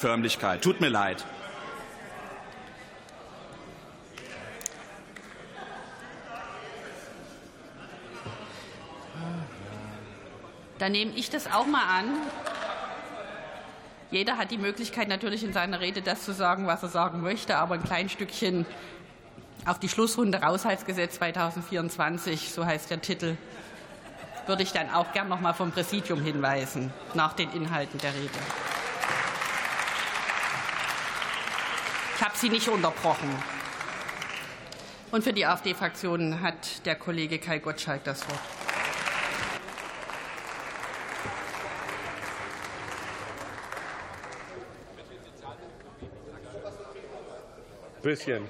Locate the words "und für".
35.10-35.32